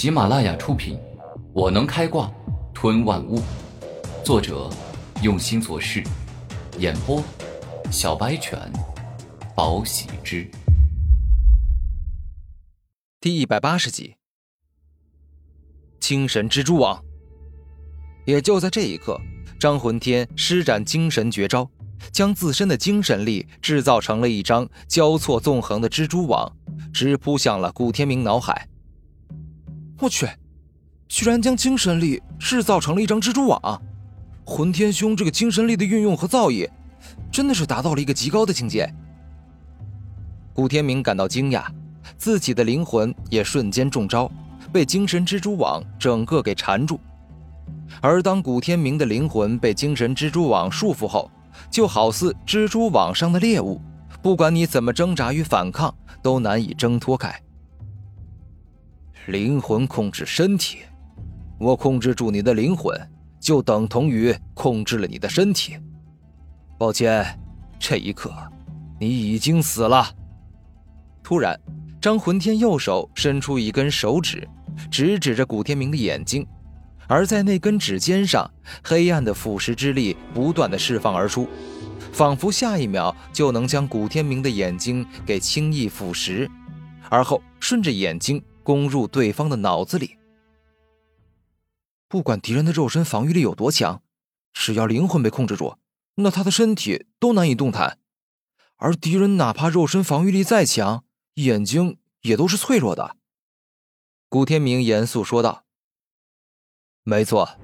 [0.00, 0.96] 喜马拉雅出品，
[1.52, 2.32] 《我能开挂
[2.72, 3.38] 吞万物》，
[4.24, 4.70] 作者
[5.22, 6.02] 用心做事，
[6.78, 7.22] 演播
[7.92, 8.58] 小白犬，
[9.54, 10.50] 宝喜之，
[13.20, 14.16] 第一百八十集。
[16.00, 17.04] 精神蜘蛛网。
[18.24, 19.20] 也就在这一刻，
[19.58, 21.70] 张魂天施展精神绝招，
[22.10, 26.50] 将自身的精神力制造成了一张交错纵横的蜘蛛网，
[26.90, 28.66] 直扑向了古天明脑海。
[30.00, 30.26] 我去，
[31.08, 33.82] 居然将精神力制造成了一张蜘蛛网！
[34.46, 36.68] 混天兄这个精神力的运用和造诣，
[37.30, 38.90] 真的是达到了一个极高的境界。
[40.54, 41.64] 古天明感到惊讶，
[42.16, 44.30] 自己的灵魂也瞬间中招，
[44.72, 46.98] 被精神蜘蛛网整个给缠住。
[48.00, 51.30] 而当古天明的灵魂被精神蜘蛛网束缚后，
[51.70, 53.80] 就好似蜘蛛网上的猎物，
[54.22, 57.38] 不管你怎么挣扎与反抗，都难以挣脱开。
[59.26, 60.78] 灵魂控制身体，
[61.58, 62.98] 我控制住你的灵魂，
[63.38, 65.76] 就等同于控制了你的身体。
[66.78, 67.38] 抱歉，
[67.78, 68.32] 这一刻，
[68.98, 70.08] 你已经死了。
[71.22, 71.58] 突然，
[72.00, 74.48] 张魂天右手伸出一根手指，
[74.90, 76.46] 直指着古天明的眼睛，
[77.06, 78.50] 而在那根指尖上，
[78.82, 81.46] 黑暗的腐蚀之力不断的释放而出，
[82.10, 86.48] 仿佛下一秒就能将古天明的眼睛给轻易腐蚀，
[87.10, 88.42] 而后顺着眼睛。
[88.70, 90.16] 攻入对方的脑子里。
[92.06, 94.00] 不管敌人的肉身防御力有多强，
[94.52, 95.76] 只要灵魂被控制住，
[96.14, 97.98] 那他的身体都难以动弹。
[98.76, 101.02] 而敌人哪怕肉身防御力再强，
[101.34, 103.16] 眼睛也都是脆弱的。
[104.28, 105.64] 古天明严肃说道
[107.02, 107.58] ：“没错，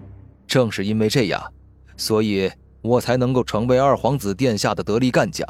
[0.48, 1.52] 正是因为这样，
[1.96, 2.50] 所以
[2.82, 5.48] 我才能够成为二皇子殿下的得力干将。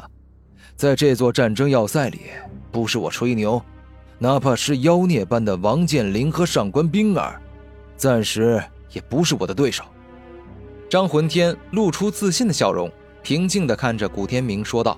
[0.75, 2.19] 在这座战争要塞里，
[2.71, 3.59] 不是我吹牛。”
[4.19, 7.39] 哪怕是妖孽般的王健林和上官冰儿，
[7.95, 9.83] 暂时也不是我的对手。
[10.89, 12.91] 张魂天露出自信的笑容，
[13.21, 14.97] 平静地看着古天明说道：“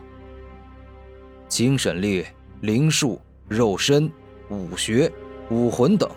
[1.49, 2.25] 精神力、
[2.61, 3.19] 灵术、
[3.49, 4.09] 肉身、
[4.49, 5.11] 武学、
[5.49, 6.09] 武魂等，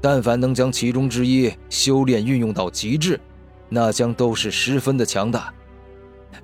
[0.00, 3.20] 但凡能将其中之一修炼运用到极致，
[3.68, 5.52] 那将都是十分的强大。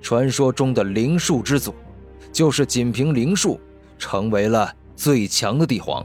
[0.03, 1.75] 传说中的灵术之祖，
[2.31, 3.59] 就是仅凭灵术
[3.99, 6.05] 成为了。”最强的帝皇。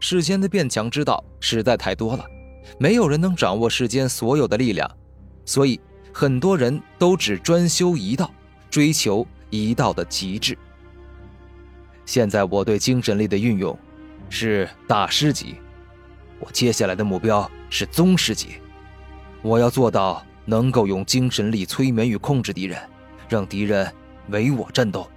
[0.00, 2.24] 世间的变强之道实在太多了，
[2.78, 4.90] 没有人能掌握世间所有的力量，
[5.44, 5.80] 所以
[6.12, 8.30] 很多人都只专修一道，
[8.70, 10.58] 追求一道的极致。
[12.04, 13.78] 现在我对精神力的运用
[14.28, 15.56] 是大师级，
[16.40, 18.54] 我接下来的目标是宗师级，
[19.42, 22.80] 我要做到能够用精神力催眠与控制敌人，
[23.28, 23.92] 让敌人
[24.28, 25.08] 为我战斗。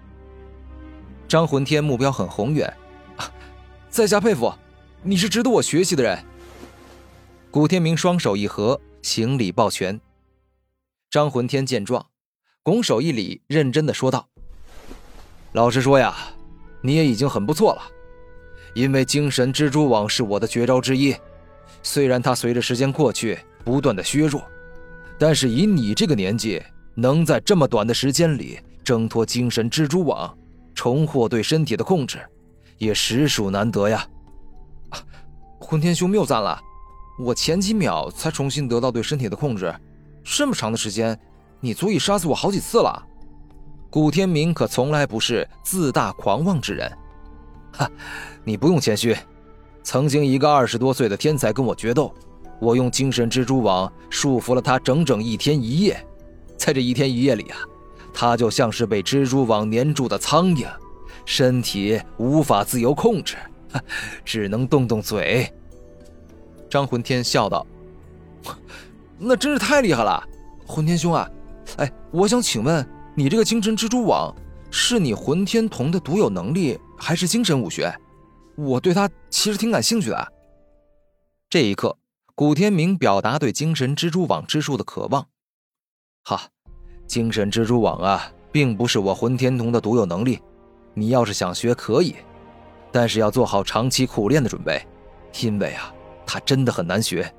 [1.34, 2.72] 张魂天目标很宏远，
[3.90, 4.54] 在下佩服，
[5.02, 6.24] 你是值得我学习的人。
[7.50, 10.00] 古天明双手一合，行礼抱拳。
[11.10, 12.06] 张魂天见状，
[12.62, 14.30] 拱手一礼，认真的说道
[15.54, 16.16] ：“老实说呀，
[16.84, 17.82] 你也已经很不错了。
[18.76, 21.16] 因为精神蜘蛛网是我的绝招之一，
[21.82, 24.40] 虽然它随着时间过去不断的削弱，
[25.18, 26.62] 但是以你这个年纪，
[26.94, 30.32] 能在这么短的时间里挣脱精神蜘蛛网。”
[30.74, 32.20] 重获对身体的控制，
[32.78, 34.06] 也实属难得呀！
[34.90, 35.00] 啊
[35.60, 36.60] 混天兄谬赞了，
[37.20, 39.74] 我前几秒才重新得到对身体的控制，
[40.24, 41.18] 这么长的时间，
[41.60, 43.02] 你足以杀死我好几次了。
[43.90, 46.92] 古天明可从来不是自大狂妄之人，
[47.72, 47.90] 哈，
[48.44, 49.16] 你不用谦虚。
[49.84, 52.14] 曾经一个二十多岁的天才跟我决斗，
[52.60, 56.06] 我用精神蜘蛛网束缚了他整整一天一夜，
[56.58, 57.58] 在这一天一夜里啊。
[58.14, 60.68] 他就像是被蜘蛛网粘住的苍蝇，
[61.26, 63.36] 身体无法自由控制，
[64.24, 65.52] 只能动动嘴。
[66.70, 67.66] 张魂天笑道
[69.18, 70.24] ：“那真是太厉害了，
[70.66, 71.30] 魂天兄啊！
[71.78, 74.34] 哎，我想请问，你这个精神蜘蛛网
[74.70, 77.94] 是你魂天童的独有能力，还是精神武学？
[78.56, 80.34] 我对他其实挺感兴趣的。”
[81.50, 81.98] 这一刻，
[82.36, 85.28] 古天明表达对精神蜘蛛网之术的渴望。
[86.24, 86.50] 哈。
[87.08, 90.40] 精神蜘蛛网啊，并不是我混天童的独有能力。
[90.94, 92.16] 你要是想学，可以，
[92.92, 94.86] 但是要做好长期苦练的准备，
[95.42, 95.94] 因为啊，
[96.26, 97.34] 它真的很难学，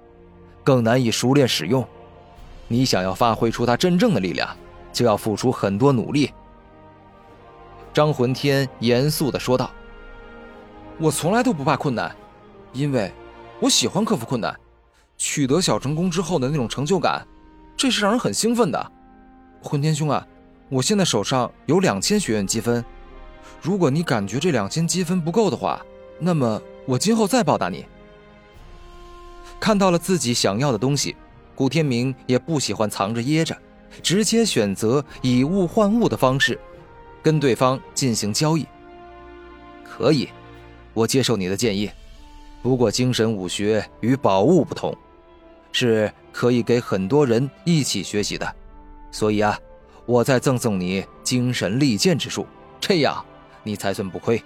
[0.62, 1.86] 更难以熟练使用。
[2.66, 4.48] 你想要发挥出它真正的力量，
[4.92, 6.32] 就要付出很多努力。
[7.92, 9.70] 张魂天严肃地说道
[10.98, 12.14] ：“我从来都不怕困难，
[12.72, 13.12] 因为
[13.60, 14.52] 我喜欢克服困难，
[15.16, 17.24] 取得小成功之后的那种成就感，
[17.76, 18.92] 这是让人很兴奋的。”
[19.64, 20.26] 混天兄啊，
[20.68, 22.84] 我现在手上有两千学院积分，
[23.62, 25.80] 如果你感觉这两千积分不够的话，
[26.18, 27.86] 那么我今后再报答你。
[29.58, 31.16] 看到了自己想要的东西，
[31.54, 33.56] 古天明也不喜欢藏着掖着，
[34.02, 36.60] 直接选择以物换物的方式，
[37.22, 38.66] 跟对方进行交易。
[39.82, 40.28] 可以，
[40.92, 41.90] 我接受你的建议。
[42.62, 44.94] 不过，精神武学与宝物不同，
[45.72, 48.54] 是可以给很多人一起学习的，
[49.14, 49.56] 所以啊，
[50.06, 52.44] 我再赠送你精神利剑之术，
[52.80, 53.24] 这样
[53.62, 54.42] 你才算不亏。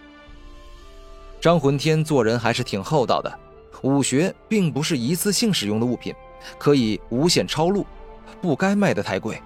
[1.40, 3.40] 张魂天做人还是挺厚道的，
[3.80, 6.14] 武学并不是一次性使用的物品，
[6.58, 7.86] 可以无限抄录，
[8.42, 9.40] 不该卖得太贵。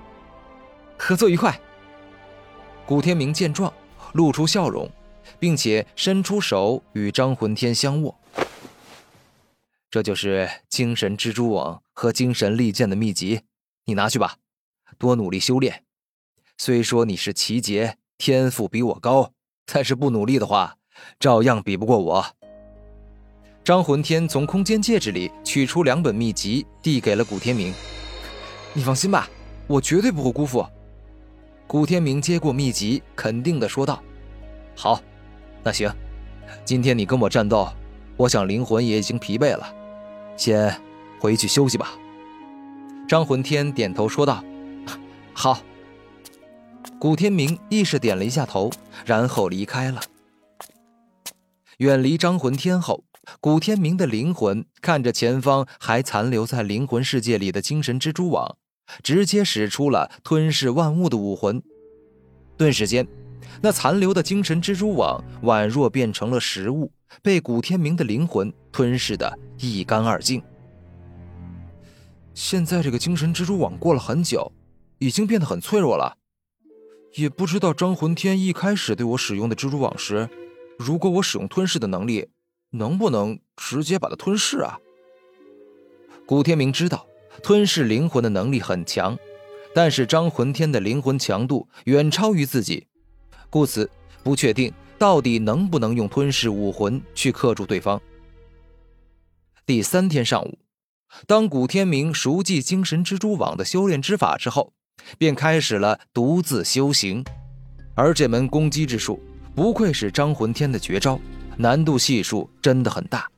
[0.98, 1.56] 合作愉快。
[2.84, 3.72] 古天明见状，
[4.14, 4.90] 露出笑容，
[5.38, 8.18] 并且伸出手与张魂天相握。
[9.88, 13.42] 这就是精神蜘蛛网和精神利剑的秘籍，
[13.84, 14.34] 你拿去吧，
[15.02, 15.82] 多努力修炼。
[16.56, 19.32] 虽说你是奇杰，天赋比我高，
[19.66, 20.76] 但是不努力的话，
[21.18, 22.24] 照样比不过我。
[23.64, 27.74] 张魂天从空间戒指里取出两本秘籍，递给了古天明。
[28.74, 29.28] 你放心吧，
[29.66, 30.64] 我绝对不会辜负。
[31.66, 34.00] 古天明接过秘籍，肯定的说道
[34.76, 35.02] ：“好，
[35.64, 35.92] 那行，
[36.64, 37.68] 今天你跟我战斗，
[38.16, 39.74] 我想灵魂也已经疲惫了。”
[40.38, 40.80] 先
[41.18, 41.90] 回去休息吧。
[43.08, 44.44] 张魂天点头说道
[45.32, 45.62] ：“好。”
[46.98, 48.70] 古天明亦是点了一下头，
[49.04, 50.00] 然后离开了。
[51.78, 53.04] 远离张魂天后，
[53.40, 58.56] 古天明的灵魂看着前方还残留在灵魂世界里的精神蜘蛛网，
[59.02, 61.62] 直接使出了吞噬万物的武魂。
[62.56, 63.06] 顿时间，
[63.60, 66.92] 那残留的精神蜘蛛网宛若变成了食物。
[67.20, 70.42] 被古天明的灵魂吞噬的一干二净。
[72.32, 74.50] 现在这个精神蜘蛛网过了很久，
[75.02, 76.16] 已经变得很脆弱了。
[77.14, 80.30] 也不知道张魂天一开始对我使用的蜘蛛网时，
[80.78, 82.28] 如果我使用吞噬的能力，
[82.70, 84.78] 能不能直接把它吞噬啊？
[86.24, 87.04] 古天明知道
[87.42, 89.18] 吞噬灵魂的能力很强，
[89.74, 92.86] 但是张魂天的灵魂强度远超于自己，
[93.50, 93.90] 故此
[94.22, 94.72] 不确定。
[94.98, 98.00] 到底能不能用吞噬武魂去克住对方？
[99.66, 100.60] 第三天上午，
[101.26, 104.74] 当古天明熟记精神蜘蛛网的修炼之法之后，
[105.18, 107.24] 便开始了独自修行。
[107.94, 109.20] 而这门攻击之术，
[109.54, 111.20] 不愧是张魂天的绝招，
[111.56, 113.28] 难度系数真的很大。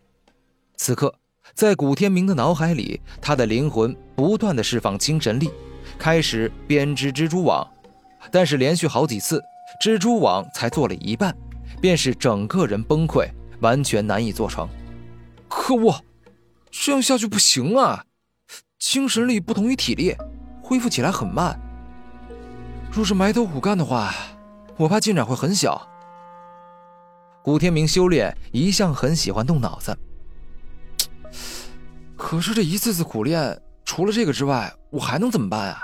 [0.77, 1.15] 此刻，
[1.55, 5.51] 在古天明的脑海里，他的灵魂不断的释放精神力，
[5.99, 7.69] 开始编织蜘蛛网，
[8.31, 9.43] 但是连续好几次，
[9.83, 11.37] 蜘蛛网才做了一半。
[11.81, 13.29] 便是整个人崩溃，
[13.61, 14.67] 完全难以做成。
[15.49, 16.01] 可恶，
[16.71, 18.07] 这样下去不行啊！
[18.79, 20.15] 精神力不同于体力，
[20.65, 21.61] 恢复起来很慢。
[22.91, 24.15] 若是埋头苦干的话，
[24.79, 25.87] 我怕进展会很小。
[27.43, 29.95] 古天明修炼一向很喜欢动脑子，
[32.17, 35.83] 可是这一次次苦练，除了这个之外，我还能怎么办啊？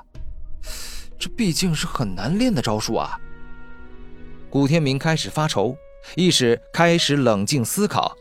[1.19, 3.21] 这毕竟是很难练的招数啊！
[4.49, 5.77] 古天明开始发愁。
[6.17, 8.17] 意识开始冷静思考。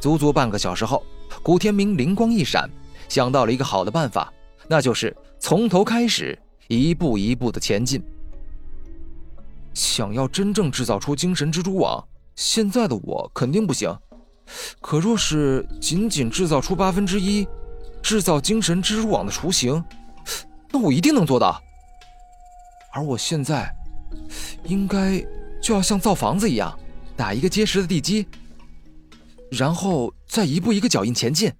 [0.00, 1.04] 足足半个小时后，
[1.42, 2.70] 古天明灵光一闪，
[3.10, 4.32] 想到了一个好的办法，
[4.68, 8.02] 那就是从头开始，一步一步的前进。
[9.74, 12.02] 想要真正制造出精神蜘蛛网，
[12.34, 13.94] 现在的我肯定不行。
[14.80, 17.46] 可若是仅仅制造出八分之一，
[18.02, 19.82] 制造精神蜘蛛网的雏形，
[20.70, 21.60] 那我一定能做到。
[22.92, 23.72] 而我现在，
[24.64, 25.24] 应该。
[25.58, 26.78] 就要像造房子一样，
[27.16, 28.24] 打一个结实的地基，
[29.50, 31.52] 然后再一步一个脚印前进。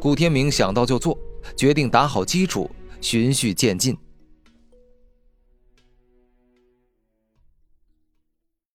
[0.00, 1.16] 古天明想到就做，
[1.56, 3.96] 决定打好基础，循序渐进。